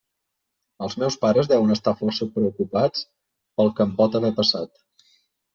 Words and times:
Els 0.85 0.95
meus 1.01 1.17
pares 1.25 1.49
deuen 1.51 1.75
estar 1.75 1.93
força 1.99 2.29
preocupats 2.39 3.05
pel 3.61 3.73
que 3.77 3.89
em 3.89 3.95
pot 4.01 4.19
haver 4.23 4.37
passat. 4.41 4.85